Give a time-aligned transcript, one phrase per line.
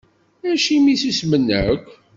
[0.51, 1.85] Acimi i susmen akk?